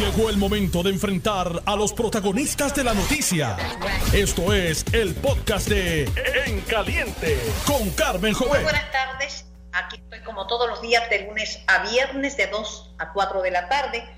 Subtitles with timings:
[0.00, 3.54] Llegó el momento de enfrentar a los protagonistas de la noticia.
[4.14, 6.04] Esto es el podcast de
[6.46, 8.62] En Caliente con Carmen Muy Jovet.
[8.62, 9.44] buenas tardes.
[9.74, 13.50] Aquí estoy como todos los días de lunes a viernes de 2 a 4 de
[13.50, 14.08] la tarde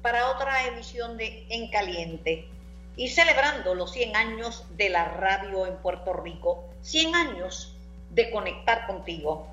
[0.00, 2.48] para otra emisión de En Caliente.
[2.94, 7.76] Y celebrando los 100 años de la radio en Puerto Rico, 100 años
[8.10, 9.48] de conectar contigo,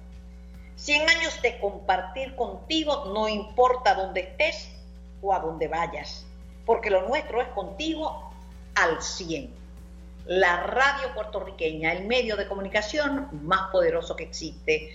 [0.75, 4.69] 100 años de compartir contigo, no importa dónde estés
[5.21, 6.25] o a dónde vayas,
[6.65, 8.31] porque lo nuestro es contigo
[8.75, 9.53] al 100.
[10.25, 14.91] La radio puertorriqueña, el medio de comunicación más poderoso que existe.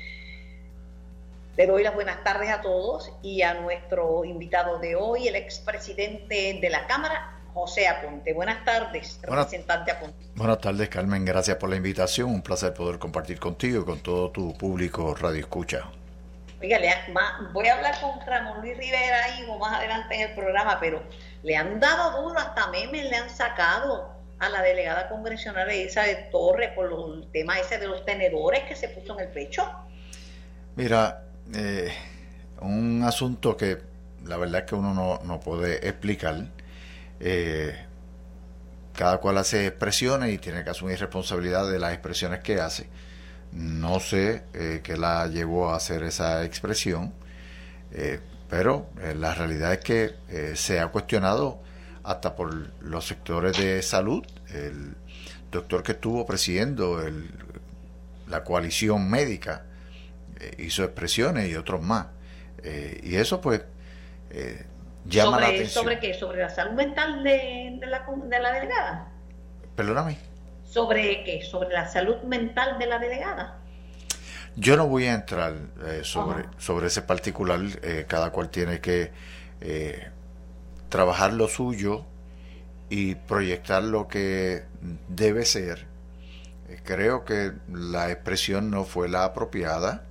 [1.57, 6.59] Le doy las buenas tardes a todos y a nuestro invitado de hoy, el expresidente
[6.61, 8.33] de la Cámara, José Aponte.
[8.33, 10.27] Buenas tardes, Buenas- representante Aponte.
[10.35, 11.25] Buenas tardes, Carmen.
[11.25, 12.29] Gracias por la invitación.
[12.31, 15.89] Un placer poder compartir contigo y con todo tu público Radio Escucha.
[16.65, 20.15] Oiga, le han- ma- voy a hablar con Ramón Luis Rivera ahí o más adelante
[20.15, 21.03] en el programa, pero
[21.43, 26.71] le han dado duro, hasta memes le han sacado a la delegada congresional Elizabeth Torres
[26.75, 29.71] por lo- el tema ese de los tenedores que se puso en el pecho.
[30.77, 31.93] Mira, eh,
[32.63, 33.83] un asunto que
[34.25, 36.37] la verdad es que uno no, no puede explicar.
[37.21, 37.77] Eh,
[38.95, 42.89] cada cual hace expresiones y tiene que asumir responsabilidad de las expresiones que hace.
[43.55, 47.13] No sé eh, qué la llevó a hacer esa expresión,
[47.93, 51.61] eh, pero eh, la realidad es que eh, se ha cuestionado
[52.03, 54.25] hasta por los sectores de salud.
[54.49, 54.97] El
[55.53, 57.31] doctor que estuvo presidiendo el-
[58.29, 59.65] la coalición médica
[60.41, 62.07] eh, hizo expresiones y otros más.
[63.03, 63.63] Y eso pues
[64.31, 64.65] eh,
[65.05, 65.85] llama la sobre, atención.
[65.85, 66.15] ¿Sobre qué?
[66.15, 69.13] ¿Sobre la salud mental de, de la, de la delegada?
[69.77, 70.19] Perdóname.
[70.75, 71.41] ¿Sobre qué?
[71.41, 73.61] ¿Sobre la salud mental de la delegada?
[74.57, 75.55] Yo no voy a entrar
[75.87, 76.51] eh, sobre, Ajá.
[76.59, 79.13] sobre ese particular, eh, cada cual tiene que
[79.61, 80.09] eh,
[80.89, 82.05] trabajar lo suyo
[82.91, 84.65] y proyectar lo que
[85.09, 85.87] debe ser.
[86.83, 90.03] Creo que la expresión no fue la apropiada,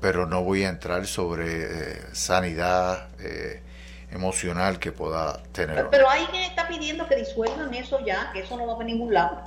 [0.00, 3.62] pero no voy a entrar sobre sanidad eh,
[4.10, 5.76] emocional que pueda tener.
[5.76, 8.86] Pero, pero hay quien está pidiendo que disuelvan eso ya, que eso no va a
[8.86, 9.40] ningún lado.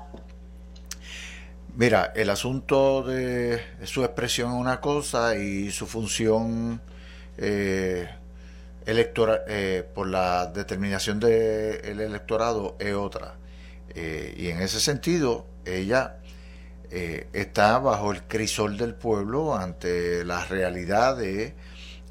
[1.75, 6.81] Mira, el asunto de su expresión es una cosa y su función
[7.37, 8.09] eh,
[8.85, 13.35] electora- eh, por la determinación del electorado es otra.
[13.95, 16.15] Eh, y en ese sentido, ella
[16.91, 21.53] está bajo el crisol del pueblo ante la realidad de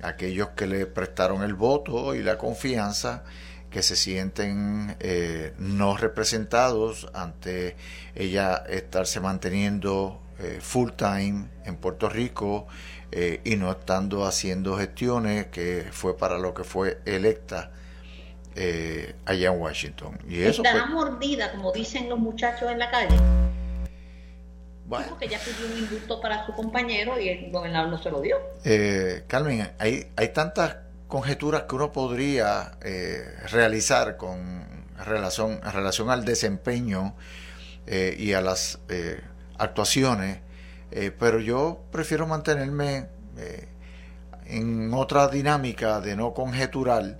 [0.02, 3.24] aquellos que le prestaron el voto y la confianza
[3.70, 7.76] que se sienten eh, no representados ante
[8.14, 12.66] ella estarse manteniendo eh, full time en Puerto Rico
[13.10, 17.70] eh, y no estando haciendo gestiones que fue para lo que fue electa
[18.54, 20.18] eh, allá en Washington.
[20.28, 23.16] Y eso Estará pues, mordida, como dicen los muchachos en la calle.
[24.88, 28.10] Bueno, Dijo que ella pidió un indulto para su compañero y el gobernador no se
[28.10, 28.36] lo dio.
[28.64, 30.76] Eh, Carmen, hay, hay tantas
[31.08, 34.66] conjeturas que uno podría eh, realizar con
[35.04, 37.14] relación, en relación al desempeño
[37.86, 39.20] eh, y a las eh,
[39.58, 40.38] actuaciones,
[40.90, 43.06] eh, pero yo prefiero mantenerme
[43.36, 43.68] eh,
[44.46, 47.18] en otra dinámica de no conjeturar.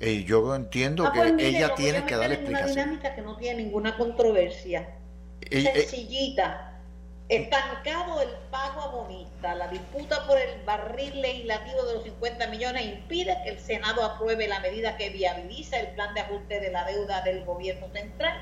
[0.00, 2.74] Eh, yo entiendo Ah, que pues mire, ella tiene que dar en Una explicación.
[2.74, 4.88] dinámica que no tiene ninguna controversia.
[5.40, 6.75] Ella- Sencillita.
[7.28, 9.56] Estancado el pago a bonista.
[9.56, 14.46] La disputa por el barril legislativo de los 50 millones impide que el Senado apruebe
[14.46, 18.38] la medida que viabiliza el plan de ajuste de la deuda del gobierno central.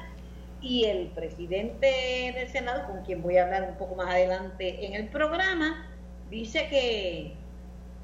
[0.60, 4.94] Y el presidente del Senado, con quien voy a hablar un poco más adelante en
[4.94, 5.90] el programa,
[6.28, 7.32] dice que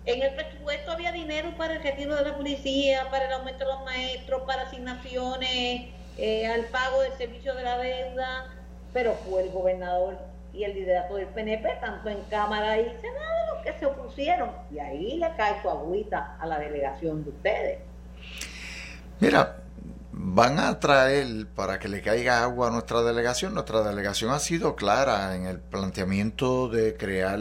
[0.07, 3.73] en el presupuesto había dinero para el retiro de la policía, para el aumento de
[3.73, 8.55] los maestros, para asignaciones, eh, al pago del servicio de la deuda,
[8.95, 13.65] pero fue el gobernador y el liderato del PNP, tanto en Cámara y Senado, los
[13.65, 14.51] que se opusieron.
[14.71, 17.79] Y ahí le cae su agüita a la delegación de ustedes.
[19.21, 19.57] Mira,
[20.13, 23.55] van a traer para que le caiga agua a nuestra delegación.
[23.55, 27.39] Nuestra delegación ha sido clara en el planteamiento de crear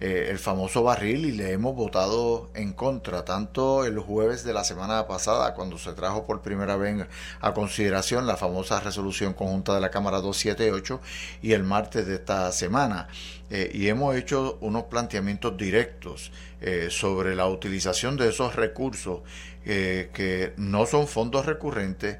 [0.00, 4.64] eh, el famoso barril y le hemos votado en contra, tanto el jueves de la
[4.64, 7.06] semana pasada, cuando se trajo por primera vez
[7.40, 11.00] a consideración la famosa resolución conjunta de la Cámara 278
[11.42, 13.08] y el martes de esta semana.
[13.50, 16.30] Eh, y hemos hecho unos planteamientos directos
[16.60, 19.20] eh, sobre la utilización de esos recursos
[19.64, 22.18] eh, que no son fondos recurrentes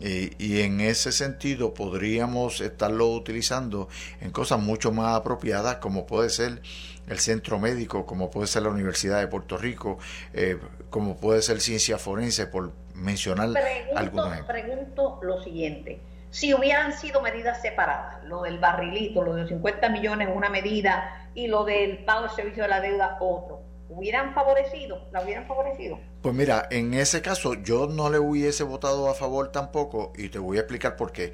[0.00, 3.88] y, en ese sentido podríamos estarlo utilizando
[4.20, 6.62] en cosas mucho más apropiadas como puede ser
[7.08, 9.98] el centro médico, como puede ser la Universidad de Puerto Rico,
[10.32, 10.58] eh,
[10.90, 13.50] como puede ser ciencia forense, por mencionar
[13.94, 16.00] algunos Pregunto lo siguiente,
[16.30, 21.28] si hubieran sido medidas separadas, lo del barrilito, lo de los 50 millones una medida
[21.34, 25.98] y lo del pago del servicio de la deuda otro, hubieran favorecido, la hubieran favorecido.
[26.20, 30.38] Pues mira, en ese caso yo no le hubiese votado a favor tampoco y te
[30.38, 31.32] voy a explicar por qué.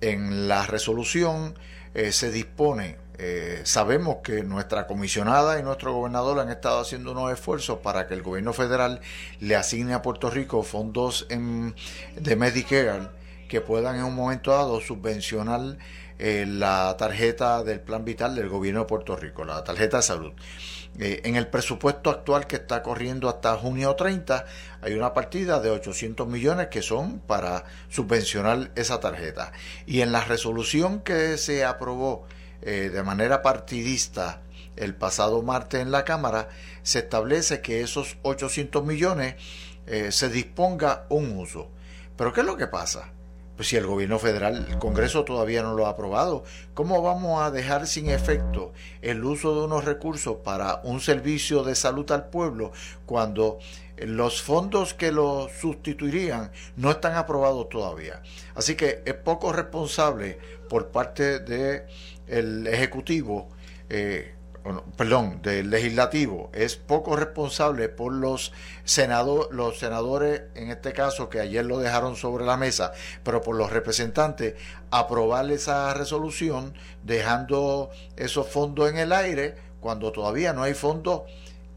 [0.00, 1.58] En la resolución
[1.94, 7.32] eh, se dispone, eh, sabemos que nuestra comisionada y nuestro gobernador han estado haciendo unos
[7.32, 9.00] esfuerzos para que el gobierno federal
[9.40, 11.74] le asigne a Puerto Rico fondos en,
[12.16, 13.08] de Medicare
[13.48, 15.76] que puedan en un momento dado subvencionar
[16.18, 20.32] eh, la tarjeta del plan vital del gobierno de Puerto Rico, la tarjeta de salud.
[20.98, 24.44] Eh, en el presupuesto actual que está corriendo hasta junio 30
[24.80, 29.52] hay una partida de 800 millones que son para subvencionar esa tarjeta.
[29.86, 32.26] Y en la resolución que se aprobó
[32.64, 34.40] eh, de manera partidista
[34.76, 36.48] el pasado martes en la Cámara,
[36.82, 39.36] se establece que esos 800 millones
[39.86, 41.68] eh, se disponga un uso.
[42.16, 43.10] Pero ¿qué es lo que pasa?
[43.56, 46.42] Pues si el gobierno federal, el Congreso todavía no lo ha aprobado,
[46.74, 51.76] ¿cómo vamos a dejar sin efecto el uso de unos recursos para un servicio de
[51.76, 52.72] salud al pueblo
[53.06, 53.58] cuando
[53.96, 58.22] los fondos que lo sustituirían no están aprobados todavía?
[58.56, 60.38] Así que es poco responsable
[60.68, 61.38] por parte
[62.26, 63.48] del Ejecutivo
[63.88, 64.34] eh,
[64.96, 68.52] perdón, del legislativo es poco responsable por los,
[69.50, 72.92] los senadores, en este caso que ayer lo dejaron sobre la mesa,
[73.22, 74.54] pero por los representantes,
[74.90, 81.22] aprobar esa resolución dejando esos fondos en el aire cuando todavía no hay fondos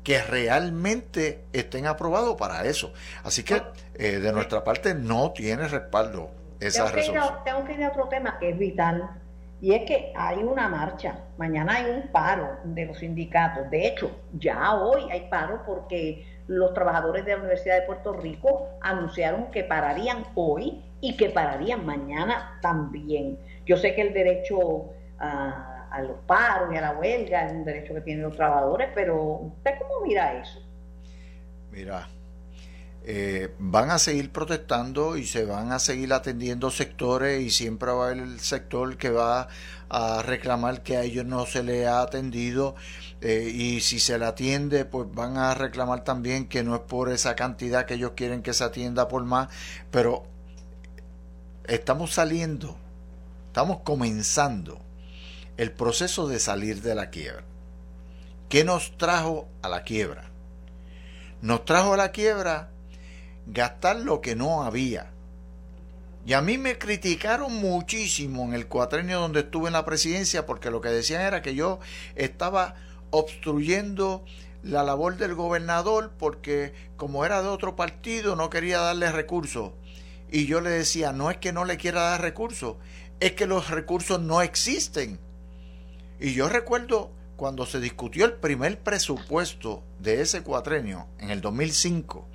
[0.03, 2.93] que realmente estén aprobados para eso.
[3.23, 3.61] Así que
[3.95, 7.43] eh, de nuestra parte no tiene respaldo esa resolución.
[7.43, 9.09] tengo que ir a otro tema que es vital
[9.59, 13.69] y es que hay una marcha, mañana hay un paro de los sindicatos.
[13.71, 18.69] De hecho, ya hoy hay paro porque los trabajadores de la Universidad de Puerto Rico
[18.81, 23.39] anunciaron que pararían hoy y que pararían mañana también.
[23.65, 25.73] Yo sé que el derecho a,
[26.03, 29.71] los paros y a la huelga es un derecho que tienen los trabajadores, pero ¿usted
[29.79, 30.61] cómo mira eso?
[31.71, 32.07] Mira,
[33.09, 38.03] eh, van a seguir protestando y se van a seguir atendiendo sectores y siempre va
[38.03, 39.47] a haber el sector que va
[39.87, 42.75] a reclamar que a ellos no se les ha atendido
[43.21, 47.09] eh, y si se le atiende pues van a reclamar también que no es por
[47.09, 49.47] esa cantidad que ellos quieren que se atienda por más
[49.89, 50.25] pero
[51.63, 52.77] estamos saliendo
[53.47, 54.81] estamos comenzando
[55.55, 57.45] el proceso de salir de la quiebra
[58.49, 60.29] ¿qué nos trajo a la quiebra?
[61.41, 62.71] nos trajo a la quiebra
[63.47, 65.11] gastar lo que no había.
[66.25, 70.71] Y a mí me criticaron muchísimo en el cuatrenio donde estuve en la presidencia porque
[70.71, 71.79] lo que decían era que yo
[72.15, 72.75] estaba
[73.11, 74.25] obstruyendo
[74.61, 79.71] la labor del gobernador porque como era de otro partido no quería darle recursos.
[80.29, 82.75] Y yo le decía, no es que no le quiera dar recursos,
[83.21, 85.19] es que los recursos no existen.
[86.19, 92.27] Y yo recuerdo cuando se discutió el primer presupuesto de ese cuatrenio en el 2005,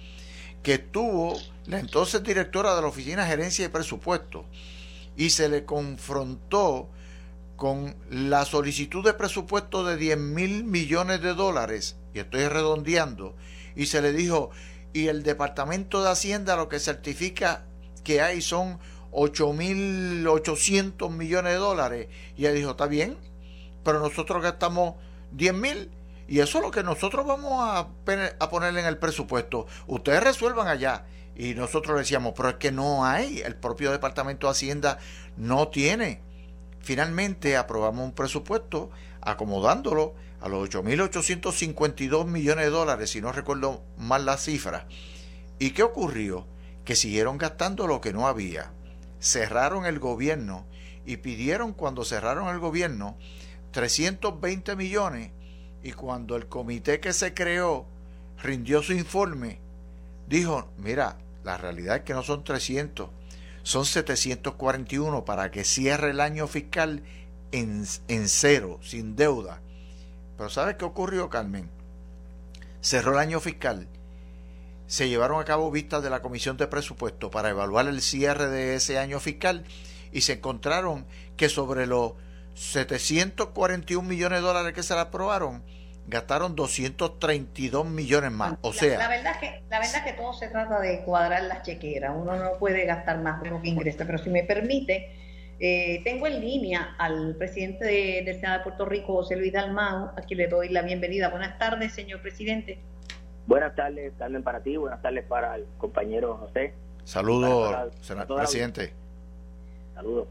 [0.63, 4.47] que tuvo la entonces directora de la Oficina de Gerencia y Presupuesto
[5.17, 6.89] y se le confrontó
[7.57, 13.37] con la solicitud de presupuesto de 10 mil millones de dólares, y estoy redondeando,
[13.77, 14.51] y se le dijo,
[14.93, 17.65] y el Departamento de Hacienda lo que certifica
[18.03, 18.79] que hay son
[19.13, 23.17] 8 mil 800 millones de dólares, y ella dijo, está bien,
[23.85, 24.95] pero nosotros gastamos
[25.33, 25.91] 10 mil
[26.29, 27.89] y eso es lo que nosotros vamos a,
[28.39, 29.67] a poner en el presupuesto.
[29.87, 31.07] Ustedes resuelvan allá.
[31.35, 33.41] Y nosotros decíamos, pero es que no hay.
[33.41, 34.99] El propio Departamento de Hacienda
[35.37, 36.21] no tiene.
[36.81, 44.27] Finalmente aprobamos un presupuesto acomodándolo a los 8.852 millones de dólares, si no recuerdo mal
[44.27, 44.87] la cifra.
[45.59, 46.47] ¿Y qué ocurrió?
[46.85, 48.73] Que siguieron gastando lo que no había.
[49.21, 50.67] Cerraron el gobierno
[51.07, 53.17] y pidieron cuando cerraron el gobierno
[53.71, 55.31] 320 millones
[55.83, 57.87] y cuando el comité que se creó
[58.43, 59.59] rindió su informe,
[60.27, 63.11] dijo, mira, la realidad es que no son 300,
[63.63, 67.03] son 741 para que cierre el año fiscal
[67.53, 67.85] en,
[68.29, 69.61] cero, sin deuda.
[70.37, 71.69] Pero ¿sabes qué ocurrió, Carmen?
[72.81, 73.89] Cerró el año fiscal,
[74.87, 78.75] se llevaron a cabo vistas de la Comisión de Presupuesto para evaluar el cierre de
[78.75, 79.65] ese año fiscal
[80.13, 82.15] y se encontraron que sobre los
[82.55, 85.63] 741 millones de dólares que se aprobaron,
[86.13, 88.57] gastaron 232 millones más.
[88.61, 92.13] O sea, la, verdad que la verdad que todo se trata de cuadrar las chequeras.
[92.15, 94.05] Uno no puede gastar más de lo que ingresa.
[94.05, 95.11] Pero si me permite,
[95.59, 97.87] eh, tengo en línea al presidente
[98.25, 101.31] del Senado de Puerto Rico, José Luis Dalmau, a quien le doy la bienvenida.
[101.31, 102.79] Buenas tardes, señor presidente.
[103.47, 104.77] Buenas tardes, Carmen, para ti.
[104.77, 106.75] Buenas tardes para el compañero José.
[107.05, 107.91] Saludos,
[108.37, 108.93] presidente.
[109.95, 110.29] Saludos.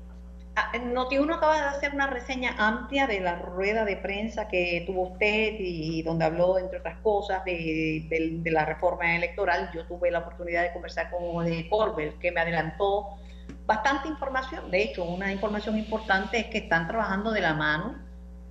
[0.64, 5.10] Ah, Noti1 acaba de hacer una reseña amplia de la rueda de prensa que tuvo
[5.10, 9.72] usted y donde habló, entre otras cosas, de, la reforma electoral.
[9.74, 11.22] Yo tuve la oportunidad de conversar con
[11.70, 13.18] Corbel, que me adelantó
[13.66, 14.70] bastante información.
[14.70, 17.96] De hecho, una información importante es que están trabajando de la mano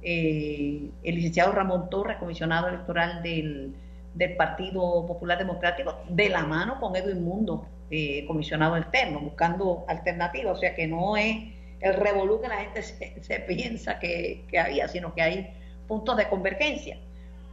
[0.03, 3.77] eh, el licenciado Ramón Torres, comisionado electoral del,
[4.37, 10.57] Partido Popular Democrático, de la mano con Edwin Mundo, eh, comisionado externo, buscando alternativas.
[10.57, 12.83] O sea que no es el revolú que la gente
[13.23, 15.51] se, piensa que, había, sino que hay
[15.89, 16.99] puntos de convergencia.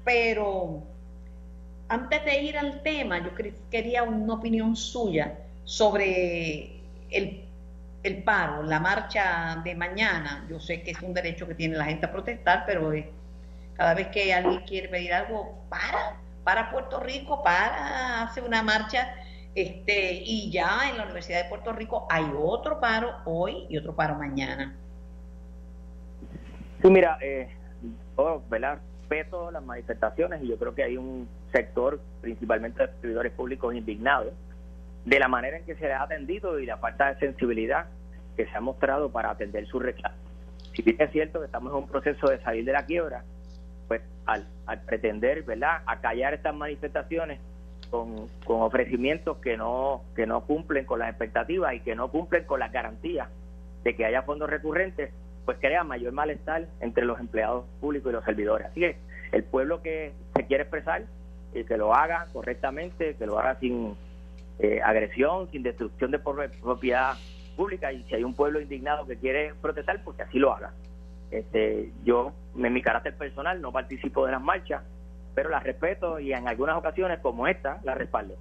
[0.04, 0.84] Pero
[1.90, 3.32] antes de ir al tema, yo
[3.70, 7.44] quería una opinión suya sobre el,
[8.04, 10.46] el, paro, la marcha de mañana.
[10.50, 12.92] Yo sé que es un derecho que tiene la gente a protestar, pero
[13.76, 19.14] cada vez que alguien quiere pedir algo, para, para Puerto Rico, para, hace una marcha
[19.58, 23.96] este, y ya en la Universidad de Puerto Rico hay otro paro hoy y otro
[23.96, 24.76] paro mañana.
[26.82, 27.50] Sí, mira, eh,
[28.16, 28.80] todo, ¿verdad?
[29.08, 34.34] respeto las manifestaciones y yo creo que hay un sector, principalmente de servidores públicos, indignados
[35.06, 37.86] de la manera en que se ha atendido y la falta de sensibilidad
[38.36, 40.18] que se ha mostrado para atender su reclamo.
[40.76, 43.24] Si bien es cierto que estamos en un proceso de salir de la quiebra,
[43.88, 47.40] pues al, al pretender, ¿verdad?, acallar estas manifestaciones
[47.88, 52.60] con, ofrecimientos que no, que no cumplen con las expectativas y que no cumplen con
[52.60, 53.30] las garantías
[53.84, 55.12] de que haya fondos recurrentes,
[55.46, 58.68] pues crea mayor malestar entre los empleados públicos y los servidores.
[58.68, 58.98] Así que
[59.32, 61.04] el pueblo que se quiere expresar,
[61.54, 63.96] y que lo haga correctamente, que lo haga sin
[64.60, 67.14] eh, agresión, sin destrucción de propiedad
[67.56, 70.74] pública, y si hay un pueblo indignado que quiere protestar, pues que así lo haga.
[71.32, 74.84] Este, yo, en mi carácter personal, no participo de las marchas,
[75.38, 78.34] pero la respeto y en algunas ocasiones como esta la respaldo.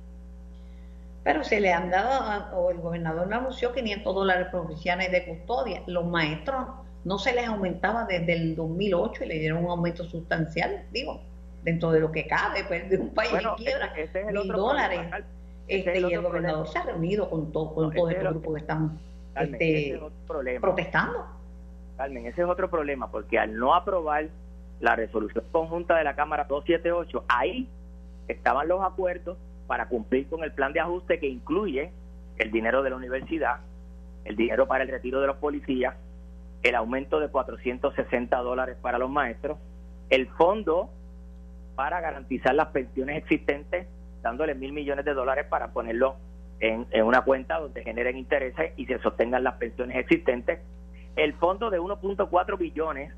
[1.25, 5.83] Pero se le han dado, o el gobernador me anunció 500 dólares provinciales de custodia.
[5.87, 6.69] Los maestros
[7.05, 11.21] no se les aumentaba desde el 2008 y le dieron un aumento sustancial, digo,
[11.62, 15.00] dentro de lo que cabe, pues, de un país que quiebra, ese, es mil dólares.
[15.69, 18.99] este, y el gobernador se ha reunido con, todo con todos estos grupos que están
[19.38, 21.26] este, protestando.
[21.99, 24.31] Carmen, ese es otro problema, porque al no aprobar
[24.80, 27.68] la resolución conjunta de la Cámara 278, ahí
[28.28, 31.92] estaban los acuerdos para cumplir con el plan de ajuste que incluye
[32.38, 33.61] el dinero de la universidad,
[34.25, 35.95] el dinero para el retiro de los policías,
[36.62, 39.59] el aumento de 460 dólares para los maestros,
[40.11, 40.90] el fondo
[41.75, 43.87] para garantizar las pensiones existentes,
[44.23, 46.16] dándole mil millones de dólares para ponerlo
[46.61, 50.61] en, en una cuenta donde generen intereses y se sostengan las pensiones existentes,
[51.16, 53.12] el fondo de 1.4 billones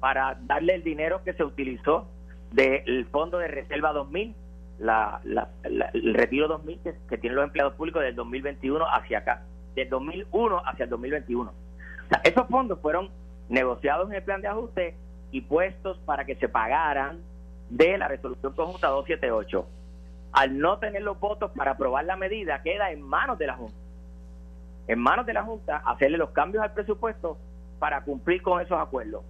[0.00, 2.08] para darle el dinero que se utilizó
[2.52, 4.34] del Fondo de Reserva 2000,
[4.78, 5.20] la,
[5.64, 9.42] el retiro 2000 que, que, tienen los empleados públicos del 2021 hacia acá,
[9.74, 11.50] del 2001 hacia el 2021.
[11.50, 13.10] O sea, esos fondos fueron
[13.48, 14.96] negociados en el plan de ajuste
[15.30, 17.18] y puestos para que se pagaran
[17.70, 19.66] de la resolución conjunta 278.
[20.32, 23.76] Al no tener los votos para aprobar la medida, queda en manos de la Junta.
[24.86, 27.36] En manos de la Junta hacerle los cambios al presupuesto
[27.78, 29.22] para cumplir con esos acuerdos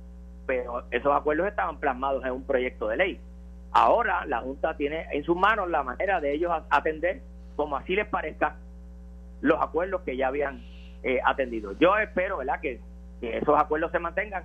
[0.48, 3.20] pero esos acuerdos estaban plasmados en un proyecto de ley.
[3.70, 7.20] Ahora la Junta tiene en sus manos la manera de ellos atender,
[7.54, 8.56] como así les parezca,
[9.42, 10.64] los acuerdos que ya habían
[11.02, 11.72] eh, atendido.
[11.78, 12.60] Yo espero ¿verdad?
[12.62, 12.80] Que,
[13.20, 14.44] esos acuerdos se mantengan,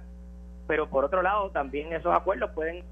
[0.68, 2.84] pero por otro lado también esos acuerdos pueden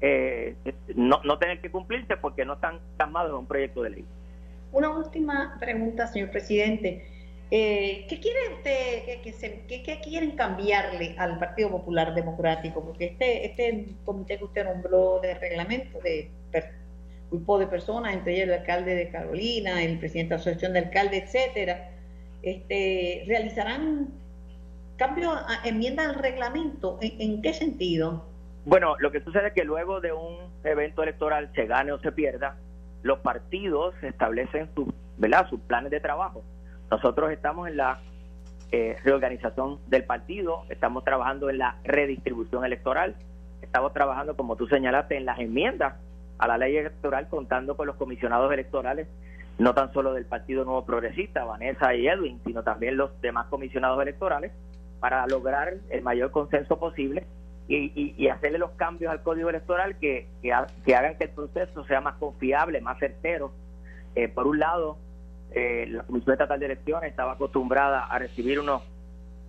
[0.00, 0.54] eh,
[0.94, 4.06] no, no tener que cumplirse porque no están plasmados en un proyecto de ley.
[4.70, 7.08] Una última pregunta, señor presidente.
[7.54, 9.20] Eh, ¿Qué quiere usted,
[9.68, 12.82] qué, quieren cambiarle al Partido Popular Democrático?
[12.82, 16.30] Porque este, este comité que usted nombró de reglamento de
[17.30, 20.78] grupo de personas, entre ellos el alcalde de Carolina, el presidente de la Asociación de
[20.78, 21.90] Alcaldes, etcétera,
[22.40, 24.08] este, realizarán
[24.96, 26.98] cambios, enmiendas al reglamento.
[27.02, 28.24] ¿En, qué sentido?
[28.64, 32.12] Bueno, lo que sucede es que luego de un evento electoral, se gane o se
[32.12, 32.56] pierda,
[33.02, 34.70] los partidos establecen
[35.18, 35.50] ¿verdad?
[35.50, 36.42] sus planes de trabajo
[36.92, 38.00] nosotros estamos en la
[38.70, 43.16] eh, reorganización del partido, estamos trabajando en la redistribución electoral,
[43.62, 45.94] estamos trabajando, como tú señalaste, en las enmiendas
[46.36, 49.08] a la ley electoral, contando con los comisionados electorales,
[49.58, 54.02] no tan solo del Partido Nuevo Progresista, Vanessa y Edwin, sino también los demás comisionados
[54.02, 54.52] electorales,
[55.00, 57.24] para lograr el mayor consenso posible
[57.68, 60.52] y, hacerle los cambios al código electoral que, que,
[60.94, 63.50] hagan que el proceso sea más confiable, más certero.
[64.14, 64.98] Eh, por un lado,
[65.54, 68.82] eh, la Comisión Estatal de Elecciones estaba acostumbrada a recibir unos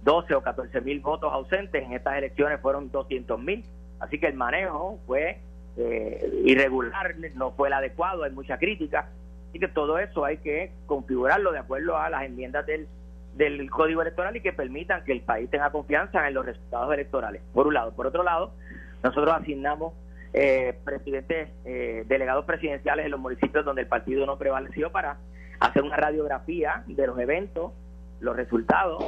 [0.04, 3.64] 12 o 14 mil votos ausentes, en estas elecciones fueron 200 mil,
[4.00, 5.40] así que el manejo fue
[5.78, 9.10] eh, irregular, no fue el adecuado, hay mucha crítica,
[9.50, 12.88] así que todo eso hay que configurarlo de acuerdo a las enmiendas del
[13.36, 17.42] del código electoral y que permitan que el país tenga confianza en los resultados electorales,
[17.54, 17.92] por un lado.
[17.94, 18.54] Por otro lado,
[19.02, 19.94] nosotros asignamos
[20.34, 25.18] eh, presidentes, eh, delegados presidenciales en los municipios donde el partido no prevaleció para
[25.60, 27.72] hacer una radiografía de los eventos,
[28.20, 29.04] los resultados.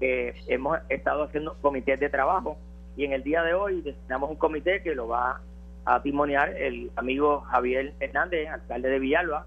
[0.00, 2.56] Eh, hemos estado haciendo comités de trabajo
[2.96, 5.40] y en el día de hoy designamos un comité que lo va
[5.84, 9.46] a timoniar el amigo Javier Hernández, alcalde de Villalba,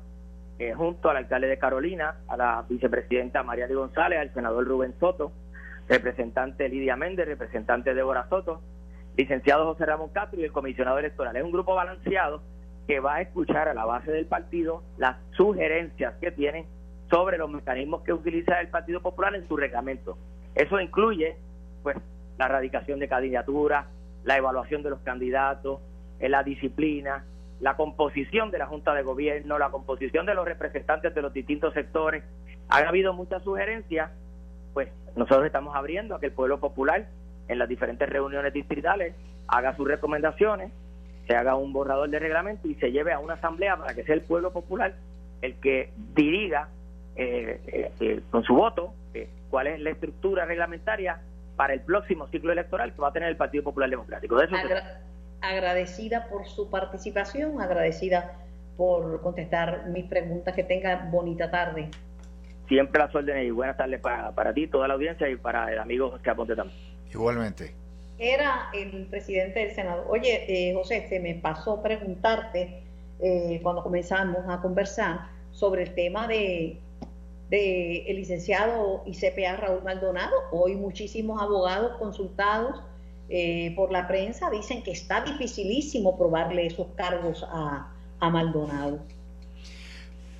[0.60, 4.94] eh, junto al alcalde de Carolina, a la vicepresidenta María de González, al senador Rubén
[5.00, 5.32] Soto,
[5.88, 8.62] representante Lidia Méndez, representante Débora Soto,
[9.18, 11.36] licenciado José Ramón Castro y el comisionado electoral.
[11.36, 12.42] Es un grupo balanceado
[12.88, 16.66] que va a escuchar a la base del partido las sugerencias que tienen
[17.10, 20.18] sobre los mecanismos que utiliza el Partido Popular en su reglamento.
[20.56, 21.38] Eso incluye
[21.82, 21.98] pues
[22.38, 23.86] la erradicación de candidaturas,
[24.24, 25.80] la evaluación de los candidatos,
[26.20, 27.24] eh, la disciplina,
[27.60, 31.74] la composición de la Junta de Gobierno, la composición de los representantes de los distintos
[31.74, 32.24] sectores.
[32.70, 34.12] Ha habido muchas sugerencias,
[34.74, 37.08] pues nosotros estamos abriendo a que el pueblo popular
[37.48, 39.16] en las diferentes reuniones distritales
[39.48, 40.72] haga sus recomendaciones,
[41.28, 44.16] se haga un borrador de reglamento y se lleve a una asamblea para que sea
[44.16, 44.96] el pueblo popular
[45.42, 46.70] el que dirija
[47.16, 48.94] eh, eh, eh, con su voto
[49.50, 51.22] cuál es la estructura reglamentaria
[51.56, 54.36] para el próximo ciclo electoral que va a tener el Partido Popular Democrático.
[54.36, 54.56] De eso
[55.42, 58.40] agradecida por su participación, agradecida
[58.78, 60.56] por contestar mis preguntas.
[60.56, 61.90] Que tenga bonita tarde.
[62.68, 65.78] Siempre las órdenes y buenas tardes para, para ti, toda la audiencia y para el
[65.78, 66.80] amigo José Aponte también.
[67.12, 67.76] Igualmente.
[68.18, 70.06] Era el presidente del Senado.
[70.08, 72.84] Oye, eh, José, se me pasó preguntarte
[73.20, 76.80] eh, cuando comenzamos a conversar sobre el tema de,
[77.50, 80.34] el licenciado ICPA Raúl Maldonado.
[80.52, 82.82] Hoy muchísimos abogados consultados
[83.30, 87.90] eh, por la prensa dicen que está dificilísimo probarle esos cargos a,
[88.20, 89.00] Maldonado.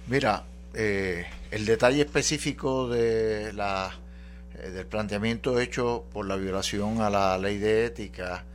[0.08, 3.92] Mira, eh, el detalle específico de la,
[4.60, 8.46] eh, del planteamiento hecho por la violación a la ley de ética,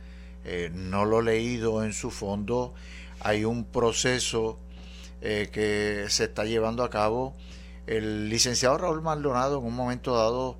[0.73, 2.73] no lo he leído en su fondo.
[3.19, 4.57] Hay un proceso
[5.21, 7.35] que se está llevando a cabo.
[7.85, 10.57] El licenciado Raúl Maldonado en un momento dado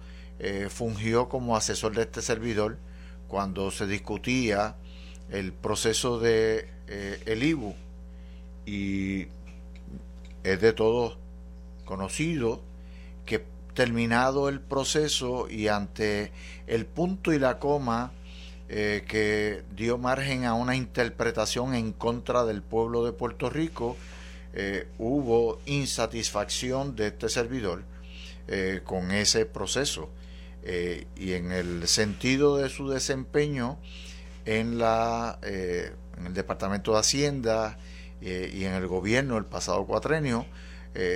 [0.70, 2.78] fungió como asesor de este servidor
[3.28, 4.76] cuando se discutía
[5.30, 7.76] el proceso de eh, el IBU
[8.66, 9.28] y
[10.44, 11.18] es de todos
[11.86, 12.62] conocido
[13.26, 16.32] que terminado el proceso y ante
[16.68, 18.12] el punto y la coma
[18.68, 23.98] eh, que dio margen a una interpretación en contra del pueblo de Puerto Rico,
[24.54, 27.84] eh, hubo insatisfacción de este servidor
[28.84, 30.10] con ese proceso.
[30.64, 33.80] Eh, y en el sentido de su desempeño
[34.46, 37.78] en, la, eh, en el Departamento de Hacienda
[38.22, 40.46] eh, y en el gobierno el pasado cuatrenio,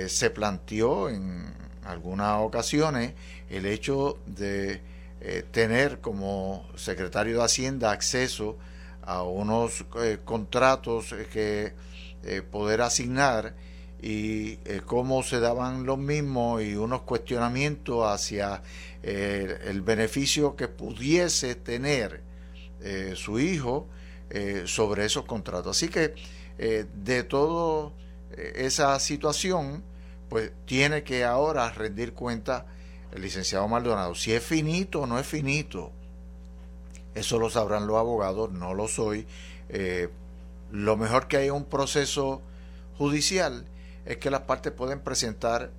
[0.06, 1.52] se planteó en
[1.84, 3.14] algunas ocasiones
[3.50, 4.80] el hecho de
[5.52, 8.58] tener como secretario de Hacienda acceso
[9.02, 9.84] a unos
[10.24, 11.72] contratos que
[12.50, 13.54] poder asignar
[14.06, 18.60] y cómo se daban los mismos y unos cuestionamientos hacia
[19.02, 22.22] eh, el beneficio que pudiese tener
[22.82, 23.86] eh, su hijo
[24.28, 25.76] eh, sobre esos contratos.
[25.76, 26.14] Así que
[26.56, 27.92] de toda
[28.36, 29.82] esa situación,
[30.28, 32.66] pues tiene que ahora rendir cuenta
[33.12, 34.14] el licenciado Maldonado.
[34.14, 35.92] Si es finito o no es finito,
[37.14, 39.26] eso lo sabrán los abogados, no lo soy.
[40.70, 42.42] lo mejor que hay un proceso
[42.98, 43.66] judicial
[44.04, 45.70] es que las partes pueden presentar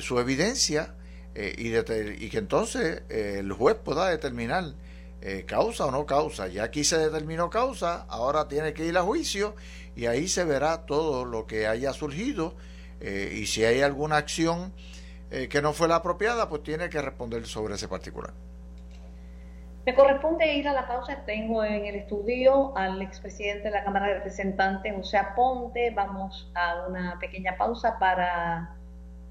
[0.00, 0.94] su evidencia
[1.38, 1.54] eh,
[2.18, 4.72] y, que entonces eh, el juez pueda determinar
[5.20, 6.48] eh, causa o no causa.
[6.48, 9.54] Ya aquí se determinó causa, ahora tiene que ir a juicio
[9.94, 12.54] y ahí se verá todo lo que haya surgido
[13.00, 14.72] y si hay alguna acción
[15.30, 18.32] que no fue la apropiada, pues tiene que responder sobre ese particular.
[19.84, 21.22] Me corresponde ir a la pausa.
[21.26, 25.90] Tengo en el estudio al expresidente de la Cámara de Representantes, José Aponte.
[25.90, 28.74] Vamos a una pequeña pausa para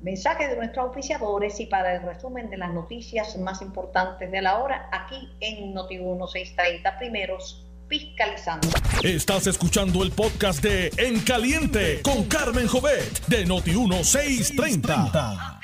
[0.02, 4.60] mensaje de nuestros oficiadores y para el resumen de las noticias más importantes de la
[4.60, 8.68] hora aquí en Noti 1630 primeros fiscalizando.
[9.04, 15.60] Estás escuchando el podcast de En Caliente con Carmen Jovet de Noti 1630.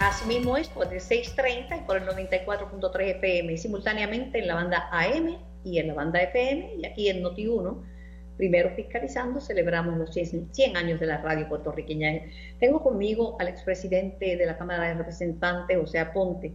[0.00, 5.36] Asimismo es por el 630 y por el 94.3 FM simultáneamente en la banda AM
[5.64, 7.82] y en la banda FM y aquí en Noti1,
[8.36, 12.22] primero fiscalizando, celebramos los 100 años de la radio puertorriqueña.
[12.58, 16.54] Tengo conmigo al expresidente de la Cámara de Representantes, José Aponte.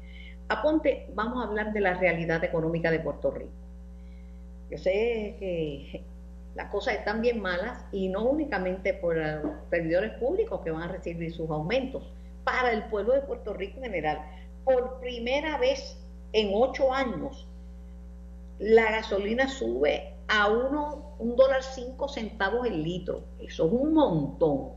[0.49, 3.66] Aponte, vamos a hablar de la realidad económica de Puerto Rico.
[4.69, 6.03] Yo sé que
[6.56, 10.88] las cosas están bien malas y no únicamente por los servidores públicos que van a
[10.88, 12.03] recibir sus aumentos,
[12.43, 14.21] para el pueblo de Puerto Rico en general.
[14.63, 15.97] Por primera vez
[16.34, 17.47] en ocho años,
[18.60, 23.23] la gasolina sube a uno, un dólar cinco centavos el litro.
[23.39, 24.71] Eso es un montón.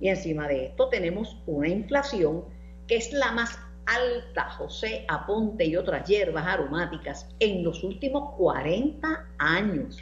[0.00, 2.44] Y encima de esto tenemos una inflación
[2.86, 9.26] que es la más alta, José Aponte y otras hierbas aromáticas, en los últimos 40
[9.38, 9.98] años.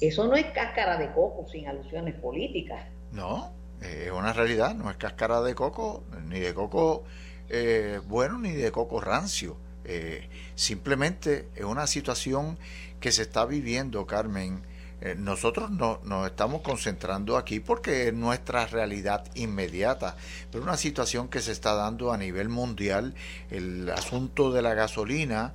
[0.00, 2.84] Eso no es cáscara de coco sin alusiones políticas.
[3.12, 7.04] No, es una realidad, no es cáscara de coco, ni de coco
[7.48, 9.56] eh, bueno, ni de coco rancio.
[9.84, 12.58] Eh, simplemente es una situación
[13.00, 14.62] que se está viviendo, Carmen.
[15.00, 20.16] Eh, nosotros no, nos estamos concentrando aquí porque es nuestra realidad inmediata,
[20.50, 23.14] pero una situación que se está dando a nivel mundial,
[23.50, 25.52] el asunto de la gasolina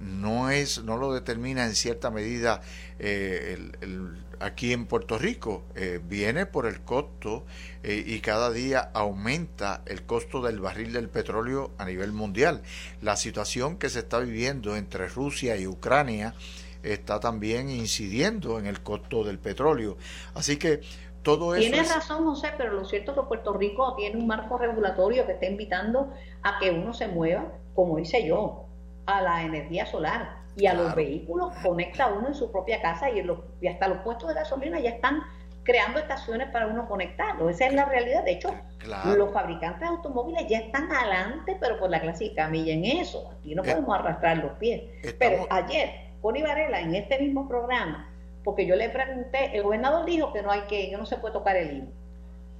[0.00, 2.60] no es, no lo determina en cierta medida
[3.00, 3.72] el,
[4.40, 5.64] aquí en Puerto Rico.
[5.74, 7.44] Eh, viene por el costo
[7.82, 12.62] eh, y cada día aumenta el costo del barril del petróleo a nivel mundial.
[13.02, 16.34] La situación que se está viviendo entre Rusia y Ucrania
[16.92, 19.96] está también incidiendo en el costo del petróleo.
[20.34, 20.80] Así que
[21.22, 21.70] todo eso...
[21.70, 25.32] Tienes razón, José, pero lo cierto es que Puerto Rico tiene un marco regulatorio que
[25.32, 28.66] está invitando a que uno se mueva, como hice yo,
[29.06, 33.22] a la energía solar y a los vehículos conecta uno en su propia casa y,
[33.22, 35.22] los, y hasta los puestos de gasolina ya están
[35.66, 37.50] creando estaciones para uno conectarlo.
[37.50, 38.24] Esa es la realidad.
[38.24, 38.54] De hecho,
[39.16, 43.30] los fabricantes de automóviles ya están adelante, pero por la clásica camilla en eso.
[43.38, 44.82] Aquí no eh, podemos arrastrar los pies.
[45.18, 48.10] Pero ayer, Connie Varela, en este mismo programa,
[48.42, 51.34] porque yo le pregunté, el gobernador dijo que no hay que, que no se puede
[51.34, 51.86] tocar el IVA.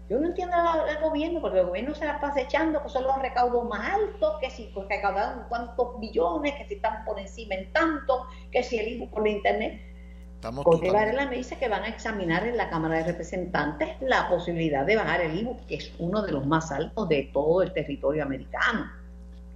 [0.08, 3.20] Yo no entiendo al gobierno, porque el gobierno se la pasa echando que son los
[3.20, 7.72] recaudos más altos, que si pues, recaudaron cuántos billones, que si están por encima en
[7.72, 9.80] tanto, que si el IVU por internet.
[10.62, 14.86] Jorge Varela me dice que van a examinar en la Cámara de Representantes la posibilidad
[14.86, 18.22] de bajar el IVU, que es uno de los más altos de todo el territorio
[18.22, 18.92] americano.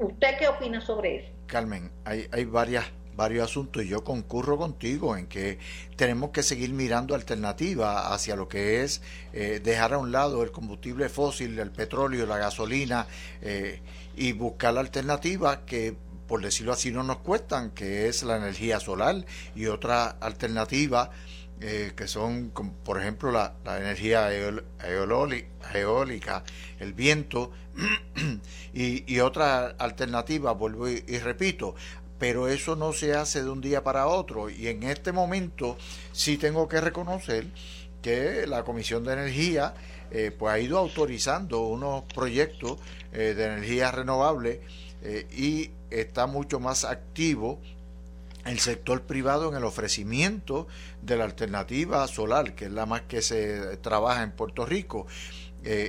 [0.01, 1.33] ¿Usted qué opina sobre eso?
[1.47, 2.87] Carmen, hay, hay varias
[3.21, 5.59] varios asuntos y yo concurro contigo en que
[5.97, 9.03] tenemos que seguir mirando alternativas hacia lo que es
[9.35, 13.07] eh, dejar a un lado el combustible fósil, el petróleo, la gasolina
[13.43, 13.83] eh,
[14.17, 15.95] y buscar la alternativa que
[16.27, 21.11] por decirlo así no nos cuestan, que es la energía solar y otra alternativa
[21.63, 22.53] eh, que son,
[22.85, 24.31] por ejemplo, la, energía
[24.83, 26.43] eólica,
[26.79, 27.53] el viento,
[28.73, 31.75] y, y, otra alternativa, vuelvo y, repito,
[32.21, 35.79] pero eso no se hace de un día para otro y en este momento
[36.13, 37.47] sí tengo que reconocer
[38.03, 39.75] que la Comisión de Energía
[40.11, 42.79] eh, pues ha ido autorizando unos proyectos
[43.13, 44.61] eh, de energía renovable
[45.03, 47.59] eh, y está mucho más activo
[48.45, 50.69] el sector privado en el ofrecimiento
[51.01, 55.07] de la alternativa solar, que es la más que se trabaja en Puerto Rico.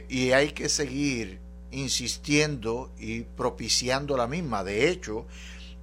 [0.10, 1.40] y hay que seguir
[1.72, 4.66] insistiendo y propiciando la misma.
[4.66, 5.28] De hecho,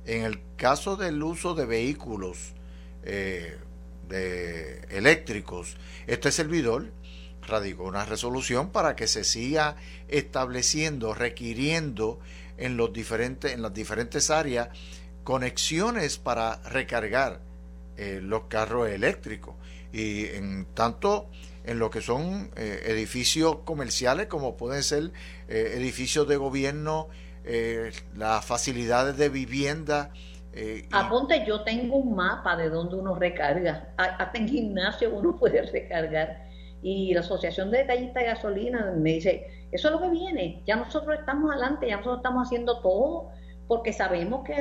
[0.09, 2.55] en el caso del uso de vehículos
[3.03, 3.59] eh,
[4.91, 6.91] eléctricos, este servidor
[7.47, 9.77] radicó una resolución para que se siga
[10.09, 12.21] estableciendo, requiriendo
[12.57, 14.71] en, los diferentes, en las diferentes áreas
[15.25, 17.41] conexiones para recargar
[17.99, 19.57] eh, los carros eléctricos.
[19.93, 21.29] Y en tanto
[21.65, 25.13] en lo que son eh, edificios comerciales como pueden ser
[25.49, 27.09] edificios de gobierno,
[27.45, 30.11] eh, las facilidades de vivienda.
[30.53, 33.93] Eh, Aponte, yo tengo un mapa de donde uno recarga.
[33.97, 36.49] Hasta en gimnasio uno puede recargar.
[36.83, 40.77] Y la Asociación de Detallistas de Gasolina me dice, eso es lo que viene, ya
[40.77, 43.31] nosotros estamos adelante, ya nosotros estamos haciendo todo,
[43.67, 44.55] porque sabemos que,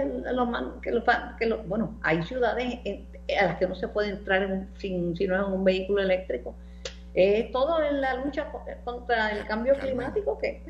[1.39, 2.79] que, bueno, hay ciudades
[3.39, 6.55] a las que no se puede entrar sin, si no es en un vehículo eléctrico.
[7.13, 8.51] Es todo en la lucha
[8.83, 10.63] contra el cambio climático que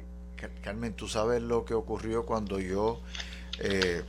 [0.62, 3.02] Carmen, tú sabes lo que ocurrió cuando yo
[3.60, 4.04] eh,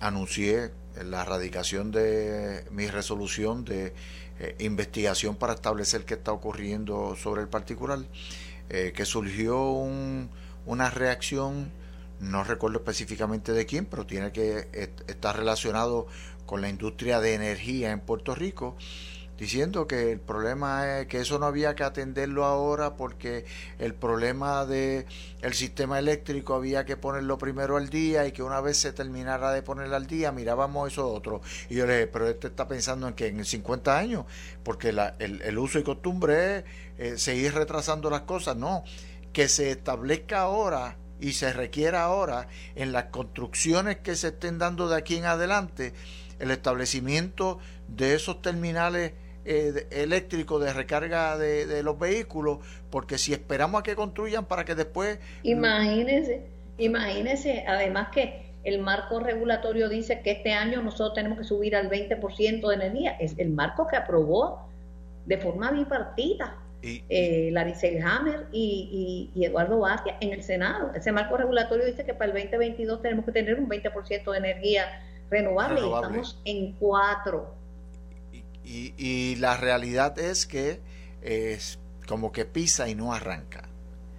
[0.00, 0.72] anuncié
[1.04, 3.92] la erradicación de mi resolución de
[4.38, 8.00] eh, investigación para establecer qué está ocurriendo sobre el particular,
[8.70, 9.58] eh, que surgió
[10.64, 11.70] una reacción,
[12.20, 14.68] no recuerdo específicamente de quién, pero tiene que
[15.06, 16.06] estar relacionado
[16.46, 18.76] con la industria de energía en Puerto Rico,
[19.38, 23.44] diciendo que el problema es que eso no había que atenderlo ahora porque
[23.78, 25.06] el problema de
[25.42, 29.52] el sistema eléctrico había que ponerlo primero al día y que una vez se terminara
[29.52, 31.40] de ponerlo al día mirábamos eso otro.
[31.68, 34.24] Y yo le dije pero este está pensando en que en 50 años
[34.62, 36.64] porque la, el, uso y costumbre es
[36.98, 38.56] eh, seguir retrasando las cosas.
[38.56, 38.84] No
[39.36, 44.88] que se establezca ahora y se requiera ahora en las construcciones que se estén dando
[44.88, 45.92] de aquí en adelante
[46.38, 49.12] el establecimiento de esos terminales
[49.46, 52.58] eh, eléctrico de recarga de, los vehículos,
[52.90, 55.18] porque si esperamos a que construyan para que después...
[55.44, 56.46] Imagínense,
[56.78, 61.88] imagínense, además que el marco regulatorio dice que este año nosotros tenemos que subir al
[61.88, 64.68] 20% de energía, es el marco que aprobó
[65.26, 70.90] de forma bipartita y, eh, Laricel Hammer y, Eduardo Batia en el Senado.
[70.94, 75.02] Ese marco regulatorio dice que para el 2022 tenemos que tener un 20% de energía
[75.30, 75.80] renovable, renovable.
[75.80, 77.54] y estamos en cuatro.
[78.68, 80.80] Y, la realidad es que
[81.22, 83.68] es como que pisa y no arranca.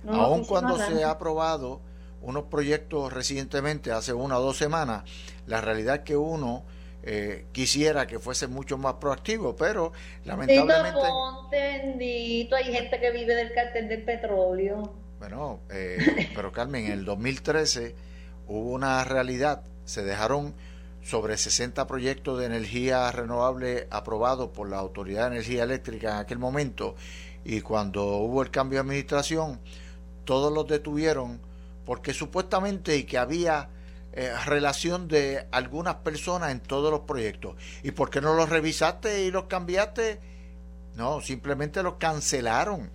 [0.08, 1.82] Aun cuando se ha aprobado
[2.22, 5.04] unos proyectos recientemente, hace una o dos semanas,
[5.48, 6.64] la realidad es que uno
[7.04, 9.92] eh, quisiera que fuese mucho más proactivo, pero
[10.26, 11.00] lamentablemente...
[12.56, 14.94] Hay gente que vive del cartel del petróleo.
[15.20, 17.96] Bueno, eh, pero Carmen, en el 2013
[18.48, 20.54] hubo una realidad, se dejaron
[21.08, 26.38] sobre 60 proyectos de energía renovable aprobados por la Autoridad de Energía Eléctrica en aquel
[26.38, 26.96] momento
[27.46, 29.62] y cuando hubo el cambio de administración,
[30.26, 31.40] todos los detuvieron
[31.86, 33.70] porque supuestamente que había
[34.12, 37.56] eh, relación de algunas personas en todos los proyectos.
[37.84, 40.20] ¿Y por qué no los revisaste y los cambiaste?
[40.96, 42.90] No, simplemente los cancelaron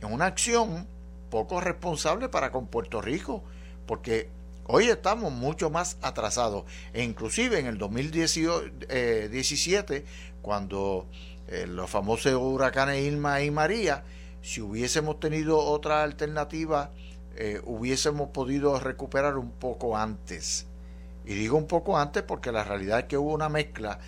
[0.00, 0.88] en una acción
[1.30, 3.44] poco responsable para con Puerto Rico,
[3.86, 4.30] porque
[4.68, 6.64] Hoy estamos mucho más atrasados.
[6.92, 10.04] E inclusive en el 2017,
[10.42, 11.06] cuando
[11.46, 14.02] eh, los famosos huracanes Irma y María,
[14.42, 16.90] si hubiésemos tenido otra alternativa,
[17.36, 20.66] eh, hubiésemos podido recuperar un poco antes.
[21.24, 24.00] Y digo un poco antes porque la realidad es que hubo una mezcla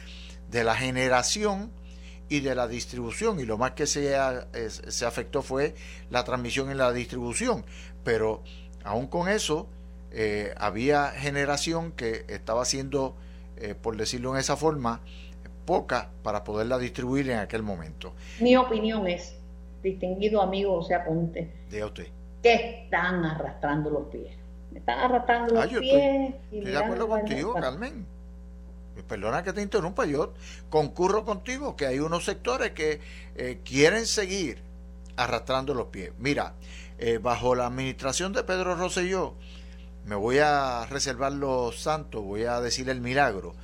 [0.51, 1.71] de la generación
[2.29, 4.17] y de la distribución y lo más que se,
[4.69, 5.77] se afectó fue
[6.11, 7.65] la transmisión en la distribución
[8.05, 8.43] pero
[8.85, 9.67] aún con eso
[10.11, 13.15] eh, había generación que estaba siendo,
[13.57, 15.01] eh, por decirlo en esa forma,
[15.67, 18.15] poca para poderla distribuir en aquel momento.
[18.41, 19.35] Mi opinión es,
[19.83, 21.53] distinguido amigo o sea Ponte,
[21.85, 22.09] usted.
[22.43, 24.35] que están arrastrando los pies.
[24.75, 26.35] están arrastrando los ah, pies.
[26.51, 28.07] Estoy, de acuerdo contigo, Carmen.
[29.07, 30.33] Perdona que te interrumpa, yo
[30.71, 33.01] concurro contigo que hay unos sectores que
[33.37, 34.61] eh, quieren seguir
[35.17, 36.11] arrastrando los pies.
[36.19, 36.55] Mira,
[37.23, 39.35] bajo la administración de Pedro Rosselló,
[40.09, 43.55] me voy a reservar los santos, voy a decir el milagro.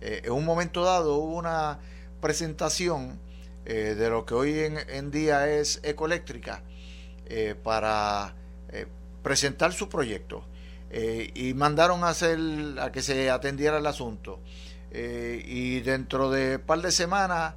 [0.00, 1.78] Eh, en un momento dado hubo una
[2.22, 3.20] presentación
[3.66, 6.62] eh, de lo que hoy en, día es Ecoeléctrica
[7.26, 8.34] eh, para
[9.22, 10.46] presentar su proyecto
[10.92, 12.38] y mandaron a hacer
[12.80, 14.40] a que se atendiera el asunto
[14.92, 17.54] y dentro de un par de semanas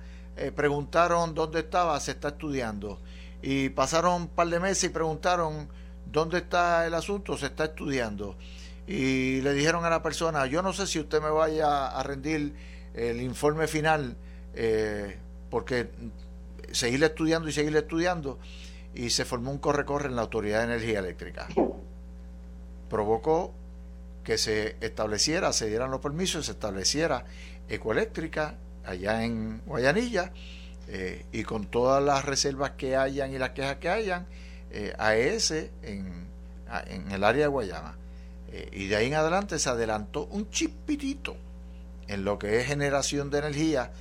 [0.55, 2.99] preguntaron dónde estaba, se está estudiando
[3.41, 5.69] y pasaron un par de meses y preguntaron
[6.13, 7.37] ¿dónde está el asunto?
[7.37, 8.37] Se está estudiando.
[8.87, 12.53] Y le dijeron a la persona, yo no sé si usted me vaya a rendir
[12.93, 14.15] el informe final,
[14.53, 15.17] eh,
[15.49, 15.89] porque
[16.71, 18.39] seguir estudiando y seguir estudiando,
[18.93, 21.47] y se formó un corre-corre en la Autoridad de Energía Eléctrica.
[22.89, 23.53] Provocó
[24.23, 27.25] que se estableciera, se dieran los permisos, se estableciera
[27.67, 30.31] ecoeléctrica allá en Guayanilla,
[30.87, 34.27] eh, y con todas las reservas que hayan y las quejas que hayan,
[34.73, 35.51] eh, AES
[35.83, 36.27] en,
[36.87, 37.95] en, el área de Guayama.
[38.51, 41.35] Eh, y de ahí en adelante se adelantó un chispitito
[42.07, 43.91] en lo que es generación de energía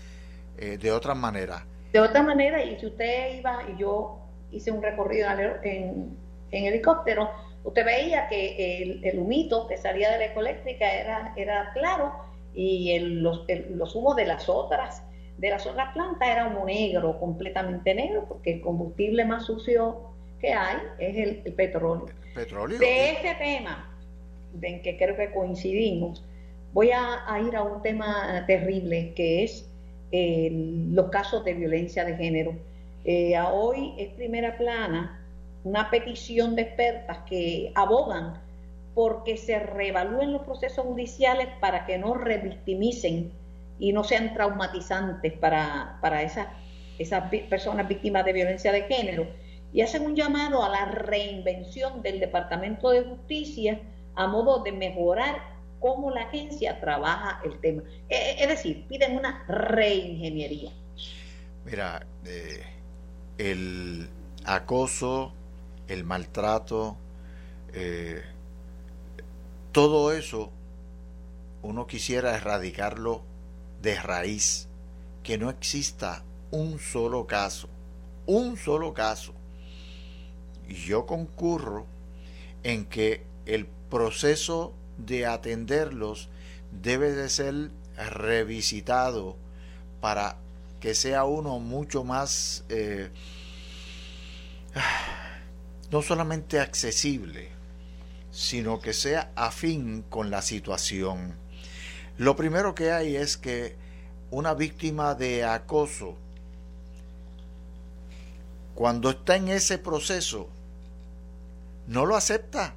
[0.58, 1.66] eh, de otra manera.
[1.92, 4.18] De otra manera, y si usted iba, y yo
[4.50, 5.28] hice un recorrido
[5.62, 6.16] en,
[6.50, 7.30] en helicóptero,
[7.64, 12.12] usted veía que el, humito que salía de la ecoeléctrica era, era claro
[12.54, 15.02] y los, los humos de las otras
[15.38, 20.11] de las otras plantas era humo negro, completamente negro, porque el combustible más sucio
[20.42, 22.10] que hay es el, petróleo.
[22.34, 22.78] petróleo.
[22.78, 23.88] De ese tema,
[24.60, 26.22] en que creo que coincidimos,
[26.74, 29.66] voy a, ir a un tema terrible que es
[30.10, 32.54] los casos de violencia de género.
[33.04, 35.18] Eh, hoy es primera plana
[35.64, 38.34] una petición de expertas que abogan
[38.94, 43.32] porque se reevalúen los procesos judiciales para que no revictimicen
[43.78, 46.48] y no sean traumatizantes para, para esas,
[46.98, 49.26] esas personas víctimas de violencia de género
[49.72, 53.80] y hacen un llamado a la reinvención del Departamento de Justicia
[54.14, 57.82] a modo de mejorar cómo la agencia trabaja el tema.
[58.08, 60.70] E, e, es decir, piden una reingeniería.
[61.64, 62.62] Mira, eh,
[63.38, 64.08] el
[64.44, 65.32] acoso,
[65.88, 66.96] el maltrato,
[67.72, 68.22] eh,
[69.72, 70.52] todo eso
[71.62, 73.22] uno quisiera erradicarlo
[73.80, 74.68] de raíz,
[75.22, 77.68] que no exista un solo caso,
[78.26, 79.32] un solo caso.
[80.72, 81.86] Yo concurro
[82.62, 86.28] en que el proceso de atenderlos
[86.70, 89.36] debe de ser revisitado
[90.00, 90.36] para
[90.80, 93.10] que sea uno mucho más, eh,
[95.90, 97.50] no solamente accesible,
[98.30, 101.36] sino que sea afín con la situación.
[102.18, 103.76] Lo primero que hay es que
[104.30, 106.16] una víctima de acoso,
[108.74, 110.48] cuando está en ese proceso,
[111.86, 112.74] no lo acepta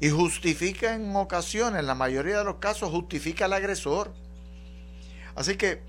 [0.00, 4.12] y justifica en ocasiones, en la mayoría de los casos, justifica al agresor.
[5.34, 5.82] Así que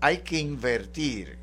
[0.00, 1.38] hay que invertir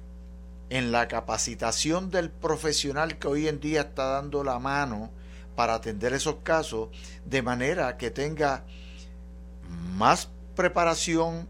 [0.70, 5.12] en la capacitación del profesional que hoy en día está dando la mano
[5.56, 6.90] para atender esos casos,
[7.26, 8.66] de manera que tenga
[9.96, 11.48] más preparación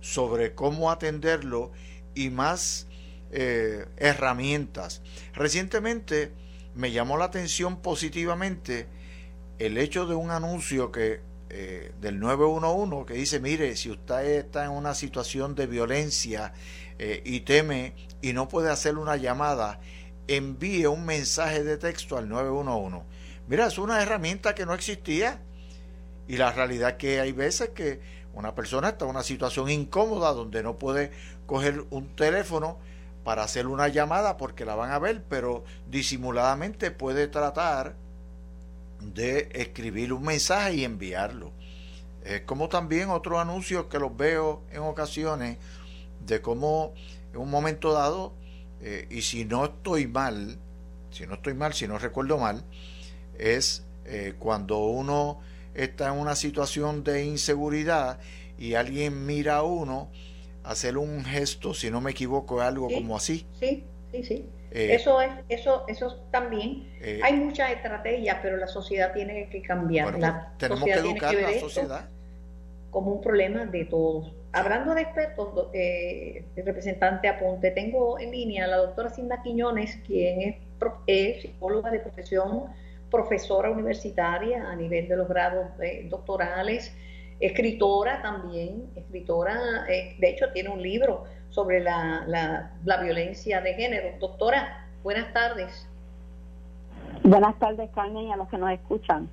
[0.00, 1.72] sobre cómo atenderlo
[2.14, 2.86] y más
[3.30, 5.02] eh, herramientas.
[5.34, 6.32] Recientemente
[6.76, 8.86] me llamó la atención positivamente
[9.58, 14.64] el hecho de un anuncio que eh, del 911 que dice, mire, si usted está
[14.64, 16.52] en una situación de violencia
[16.98, 19.80] eh, y teme y no puede hacer una llamada,
[20.28, 23.06] envíe un mensaje de texto al 911.
[23.48, 25.40] Mira, es una herramienta que no existía.
[26.28, 28.00] Y la realidad es que hay veces que
[28.34, 31.12] una persona está en una situación incómoda donde no puede
[31.46, 32.78] coger un teléfono
[33.26, 37.96] para hacer una llamada porque la van a ver, pero disimuladamente puede tratar
[39.00, 41.50] de escribir un mensaje y enviarlo.
[42.22, 45.58] Es como también otros anuncios que los veo en ocasiones
[46.24, 46.94] de cómo
[47.32, 48.32] en un momento dado,
[48.80, 50.56] eh, y si no estoy mal,
[51.10, 52.62] si no estoy mal, si no recuerdo mal,
[53.36, 55.40] es eh, cuando uno
[55.74, 58.20] está en una situación de inseguridad
[58.56, 60.12] y alguien mira a uno,
[60.66, 63.46] hacer un gesto, si no me equivoco, algo como así.
[63.58, 64.48] Sí, sí, sí.
[64.72, 66.88] Eh, eso es, eso, eso también.
[67.00, 70.18] Eh, hay muchas estrategias, pero la sociedad tiene que cambiar.
[70.18, 72.08] la pues, tenemos que educar a la sociedad
[72.90, 74.32] como un problema de todos.
[74.52, 79.96] Hablando de expertos, eh, el representante Aponte, tengo en línea a la doctora Cinda Quiñones,
[80.06, 80.58] quien
[81.06, 82.64] es, psicóloga de profesión,
[83.10, 85.68] profesora universitaria a nivel de los grados
[86.08, 86.94] doctorales,
[87.40, 92.24] escritora también, escritora, de hecho tiene un libro sobre la,
[92.84, 94.18] la, violencia de género.
[94.20, 95.86] Doctora, buenas tardes.
[97.22, 99.28] Buenas tardes, Carmen, y a los que nos escuchan.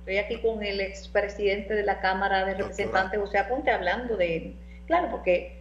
[0.00, 5.08] Estoy aquí con el expresidente de la Cámara de Representantes, José Aponte, hablando de, claro,
[5.10, 5.60] porque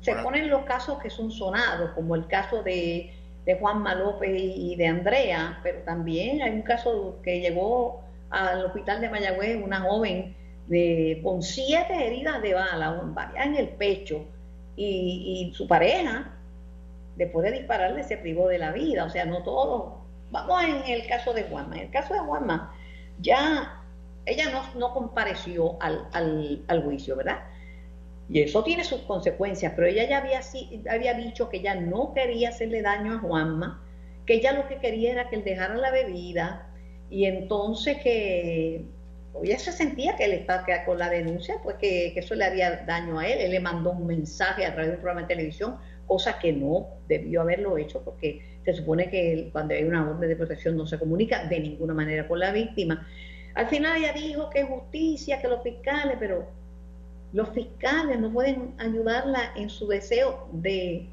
[0.00, 3.12] se ponen los casos que son sonados, como el caso de,
[3.44, 9.00] de Juanma López y de Andrea, pero también hay un caso que llegó al hospital
[9.00, 10.36] de Mayagüez, una joven
[10.68, 14.24] de, con siete heridas de bala, varias en el pecho,
[14.78, 16.34] y, su pareja,
[17.16, 19.04] después de dispararle, se privó de la vida.
[19.04, 20.04] O sea, no todo.
[20.30, 21.76] Vamos en el caso de Juanma.
[21.76, 22.72] En el caso de Juanma,
[23.20, 23.82] ya
[24.24, 27.40] ella no, no compareció al, al, al, juicio, ¿verdad?
[28.28, 30.40] Y eso tiene sus consecuencias, pero ella ya había,
[30.90, 33.82] había dicho que ella no quería hacerle daño a Juanma,
[34.26, 36.68] que ella lo que quería era que él dejara la bebida
[37.08, 38.84] y entonces que
[39.42, 43.18] ella se sentía que él estaba con la denuncia, pues que, eso le haría daño
[43.18, 43.38] a él.
[43.40, 46.88] Él le mandó un mensaje a través de un programa de televisión, cosa que no
[47.06, 50.98] debió haberlo hecho, porque se supone que cuando hay una orden de protección no se
[50.98, 53.06] comunica de ninguna manera con la víctima.
[53.54, 56.46] Al final ella dijo que justicia, que los fiscales, pero
[57.32, 61.06] los fiscales no pueden ayudarla en su deseo de,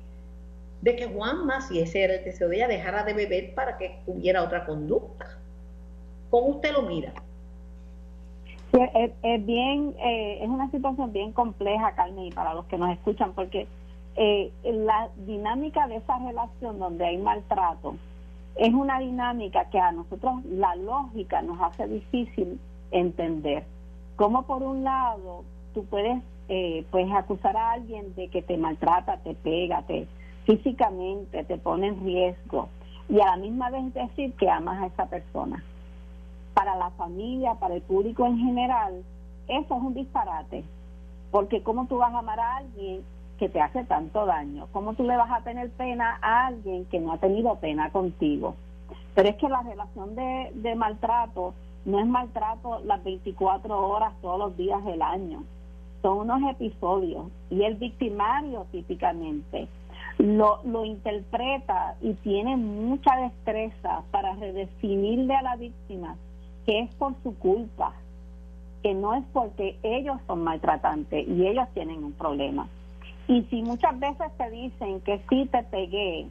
[0.81, 3.99] de que Juanma, si ese era el deseo de ella, dejara de beber para que
[4.05, 5.37] tuviera otra conducta.
[6.29, 7.13] ¿Cómo usted lo mira?
[8.83, 13.67] Es, bien, eh, es una situación bien compleja, Carmen, para los que nos escuchan, porque
[14.15, 17.95] eh, la dinámica de esa relación donde hay maltrato
[18.55, 22.59] es una dinámica que a nosotros la lógica nos hace difícil
[22.91, 23.65] entender.
[24.15, 29.17] Como por un lado tú puedes eh, pues acusar a alguien de que te maltrata,
[29.17, 30.07] te pega, te
[30.45, 32.69] físicamente te pone en riesgo
[33.09, 35.63] y a la misma vez decir que amas a esa persona
[36.55, 39.03] para la familia, para el público en general,
[39.47, 40.63] eso es un disparate.
[41.29, 43.03] Porque ¿cómo tú vas a amar a alguien
[43.37, 44.67] que te hace tanto daño?
[44.71, 48.55] ¿Cómo tú le vas a tener pena a alguien que no ha tenido pena contigo?
[49.13, 51.53] Pero es que la relación de, de maltrato
[51.83, 55.43] no es maltrato las 24 horas todos los días del año.
[56.01, 59.67] son unos episodios y el victimario típicamente
[60.17, 66.15] lo, lo interpreta y tiene mucha destreza para redefinirle a la víctima
[66.65, 67.93] que es por su culpa,
[68.81, 72.67] que no es porque ellos son maltratantes y ellos tienen un problema.
[73.27, 76.27] Y si muchas veces te dicen que sí te pegué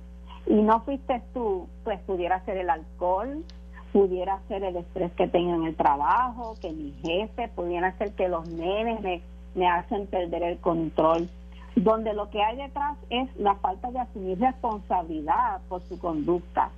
[0.47, 3.45] y no fuiste tú, pues pudiera ser el alcohol,
[3.93, 8.29] pudiera ser el estrés que tengo en el trabajo, que mi jefe, pudiera ser que
[8.29, 9.23] los nenes me,
[9.55, 11.29] me hacen perder el control
[11.77, 16.71] donde lo que hay detrás es la falta de asumir responsabilidad por su conducta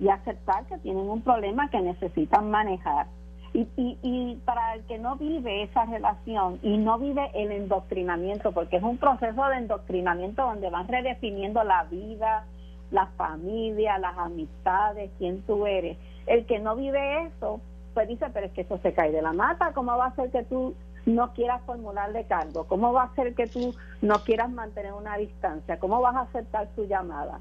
[0.00, 3.06] y aceptar que tienen un problema que necesitan manejar.
[3.54, 8.52] Y, y, y, para el que no vive esa relación y no vive el endoctrinamiento,
[8.52, 12.46] porque es un proceso de endoctrinamiento donde van redefiniendo la vida,
[12.90, 15.98] la familia, las amistades, quién tú eres.
[16.26, 17.60] El que no vive eso,
[17.92, 20.30] pues dice, pero es que eso se cae de la mata, ¿cómo va a ser
[20.30, 20.74] que tú
[21.04, 22.64] no quieras formularle cargo?
[22.64, 25.78] ¿Cómo va a ser que tú no quieras mantener una distancia?
[25.78, 27.40] ¿Cómo vas a aceptar su llamada?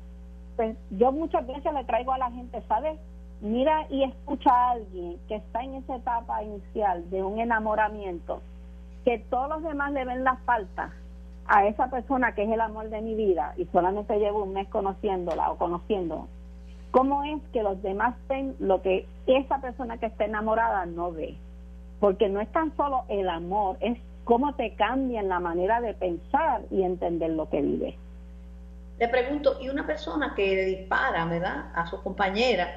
[0.92, 3.00] Yo muchas veces le traigo a la gente, ¿sabes?
[3.42, 8.42] Mira y escucha a alguien que está en esa etapa inicial de un enamoramiento,
[9.04, 10.94] que todos los demás le ven la falta
[11.48, 14.68] a esa persona que es el amor de mi vida y solamente llevo un mes
[14.68, 16.28] conociéndola o conociendo.
[16.92, 21.38] ¿Cómo es que los demás ven lo que esa persona que está enamorada no ve?
[22.02, 26.64] porque no es tan solo el amor, es cómo te cambian la manera de pensar
[26.72, 27.96] y entender lo que vives.
[29.02, 32.68] Le pregunto, ¿y una persona que le dispara, ¿verdad?, a su compañera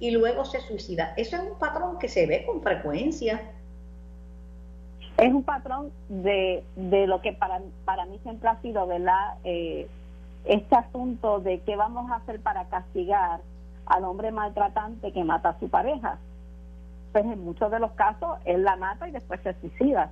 [0.00, 3.52] y luego se suicida, ¿eso es un patrón que se ve con frecuencia?
[5.16, 9.86] Es un patrón de, de lo que para, para mí siempre ha sido, ¿verdad?, eh,
[10.46, 13.40] este asunto de qué vamos a hacer para castigar
[13.86, 16.18] al hombre maltratante que mata a su pareja
[17.12, 20.10] pues en muchos de los casos él la mata y después se suicida.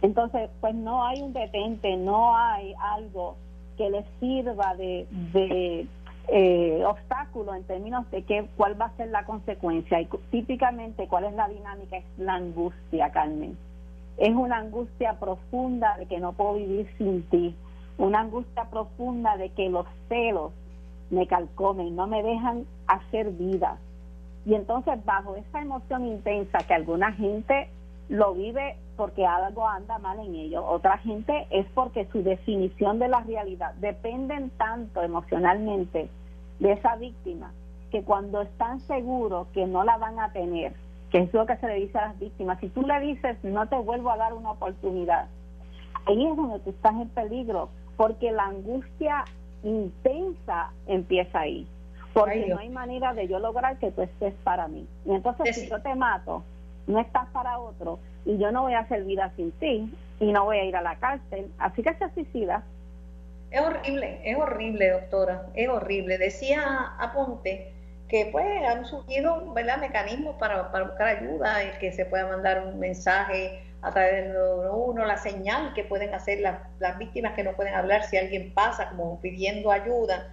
[0.00, 3.36] Entonces, pues no hay un detente, no hay algo
[3.76, 5.86] que le sirva de, de
[6.28, 10.00] eh, obstáculo en términos de qué, cuál va a ser la consecuencia.
[10.00, 11.98] Y típicamente, ¿cuál es la dinámica?
[11.98, 13.56] Es la angustia, Carmen.
[14.18, 17.54] Es una angustia profunda de que no puedo vivir sin ti.
[17.98, 20.52] Una angustia profunda de que los celos
[21.10, 23.78] me calcomen, no me dejan hacer vida
[24.46, 27.68] y entonces bajo esa emoción intensa que alguna gente
[28.08, 33.08] lo vive porque algo anda mal en ellos, otra gente es porque su definición de
[33.08, 36.08] la realidad dependen tanto emocionalmente
[36.58, 37.52] de esa víctima
[37.90, 40.72] que cuando están seguros que no la van a tener,
[41.10, 43.68] que es lo que se le dice a las víctimas, si tú le dices no
[43.68, 45.28] te vuelvo a dar una oportunidad,
[46.06, 49.24] ahí es donde tú estás en peligro, porque la angustia
[49.62, 51.66] intensa empieza ahí
[52.16, 54.86] porque no hay manera de yo lograr que tú estés para mí.
[55.04, 56.42] Y entonces si yo te mato,
[56.86, 60.44] no estás para otro y yo no voy a hacer vida sin ti y no
[60.44, 62.62] voy a ir a la cárcel, así que se suicida.
[63.50, 66.18] Es horrible, es horrible, doctora, es horrible.
[66.18, 67.72] Decía Aponte
[68.08, 69.78] que pues han surgido ¿verdad?
[69.78, 74.36] mecanismos para, para buscar ayuda, y que se pueda mandar un mensaje a través del
[74.72, 78.52] uno, la señal que pueden hacer las, las víctimas que no pueden hablar si alguien
[78.54, 80.32] pasa como pidiendo ayuda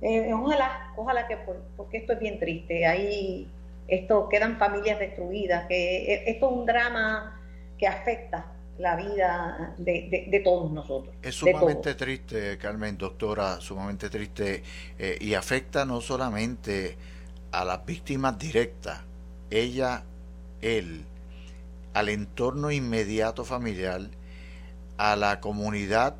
[0.00, 1.36] eh, ojalá, ojalá que,
[1.76, 3.50] porque esto es bien triste, ahí
[3.88, 7.40] esto quedan familias destruidas, que e, esto es un drama
[7.78, 11.14] que afecta la vida de, todos nosotros.
[11.22, 14.62] Es sumamente triste, Carmen, doctora, sumamente triste,
[14.98, 16.96] eh, y afecta no solamente
[17.50, 19.00] a las víctimas directas,
[19.50, 20.04] ella,
[20.60, 21.04] él,
[21.94, 24.02] al entorno inmediato familiar,
[24.96, 26.14] a la comunidad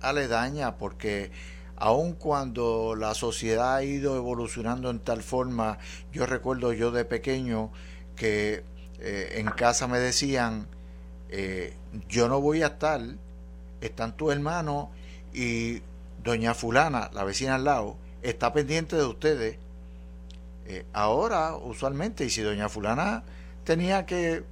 [0.00, 1.30] aledaña, porque
[1.76, 5.78] aun cuando la sociedad ha ido evolucionando en tal forma,
[6.12, 7.70] yo recuerdo yo de pequeño
[8.16, 8.64] que
[9.00, 10.68] eh, en casa me decían,
[11.28, 11.74] eh,
[12.08, 13.00] yo no voy a estar,
[13.80, 14.90] están tu hermano
[15.32, 15.82] y
[16.22, 19.58] doña fulana, la vecina al lado, está pendiente de ustedes.
[20.66, 23.24] Eh, ahora, usualmente, y si doña fulana
[23.64, 24.44] tenía que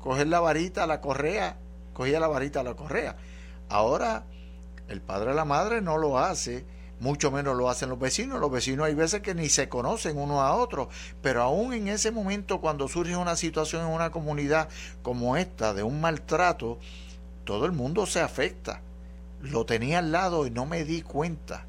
[0.00, 1.56] coger la varita, la correa,
[1.92, 3.16] cogía la varita, la correa.
[3.68, 4.24] Ahora
[4.88, 6.64] el padre o la madre no lo hace,
[7.00, 8.40] mucho menos lo hacen los vecinos.
[8.40, 10.88] Los vecinos hay veces que ni se conocen uno a otro,
[11.22, 14.68] pero aún en ese momento cuando surge una situación en una comunidad
[15.02, 16.78] como esta de un maltrato,
[17.44, 18.80] todo el mundo se afecta.
[19.42, 21.66] Lo tenía al lado y no me di cuenta.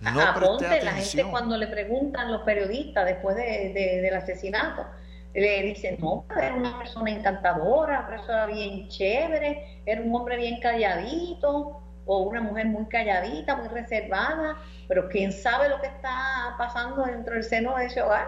[0.00, 4.86] No la gente cuando le preguntan los periodistas después de, del asesinato,
[5.34, 10.60] le dicen, no, era una persona encantadora, una persona bien chévere, era un hombre bien
[10.60, 14.56] calladito, o una mujer muy calladita, muy reservada,
[14.88, 18.26] pero quién sabe lo que está pasando dentro del seno de ese hogar.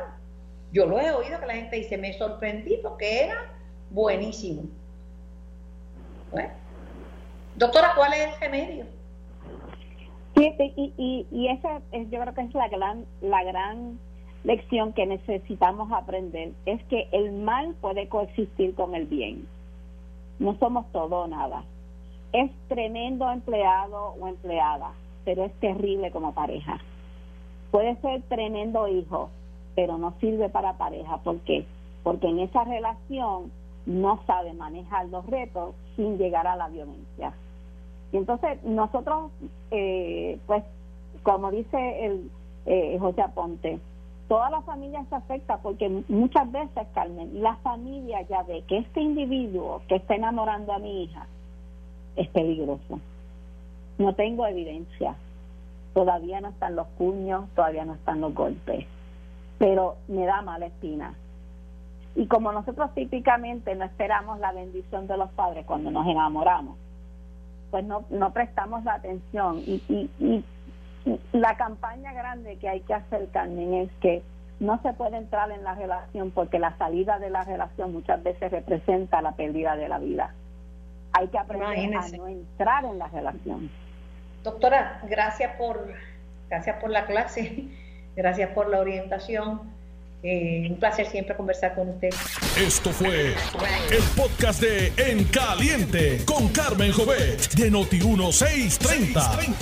[0.70, 3.37] Yo lo he oído que la gente dice, me sorprendí porque era
[3.91, 4.64] buenísimo.
[7.57, 8.85] Doctora, ¿cuál es el remedio?
[10.37, 13.99] Y, y esa es, yo creo que es la gran, la gran
[14.45, 19.47] lección que necesitamos aprender, es que el mal puede coexistir con el bien.
[20.39, 21.64] No somos todo o nada.
[22.33, 24.93] Es tremendo empleado o empleada,
[25.24, 26.78] pero es terrible como pareja.
[27.70, 29.31] Puede ser tremendo hijo,
[29.74, 31.18] pero no sirve para pareja.
[31.18, 31.66] ¿Por qué?
[32.03, 33.51] Porque en esa relación
[33.87, 37.33] no sabe manejar los retos sin llegar a la violencia.
[38.12, 39.31] Y entonces nosotros,
[39.70, 40.62] eh, pues,
[41.22, 42.31] como dice el
[42.66, 43.81] eh, José Aponte,
[44.28, 49.01] toda la familia se afecta porque muchas veces, Carmen, la familia ya ve que este
[49.01, 51.26] individuo que está enamorando a mi hija
[52.17, 53.01] es peligroso.
[53.99, 55.15] No tengo evidencia.
[55.95, 58.87] Todavía no están los puños, todavía no están los golpes.
[59.59, 61.15] Pero me da mala espina.
[62.17, 66.77] Y como nosotros típicamente no esperamos la bendición de los padres cuando nos enamoramos,
[67.71, 69.59] pues no, no prestamos la atención.
[69.59, 70.45] Y, y, y
[71.33, 74.23] la campaña grande que hay que hacer, Carmen, es que
[74.59, 78.51] no se puede entrar en la relación porque la salida de la relación muchas veces
[78.51, 80.35] representa la pérdida de la vida.
[81.13, 83.71] Hay que aprender a no entrar en la relación.
[84.43, 85.93] Doctora, gracias por,
[86.49, 87.65] gracias por la clase,
[88.17, 89.81] gracias por la orientación.
[90.23, 92.11] Eh, un placer siempre conversar con usted.
[92.59, 99.57] Esto fue el podcast de En Caliente con Carmen Jovet de Noti1630.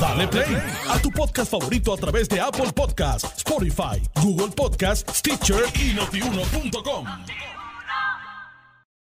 [0.00, 0.56] Dale play
[0.88, 7.04] a tu podcast favorito a través de Apple Podcasts, Spotify, Google Podcasts, Stitcher y notiuno.com.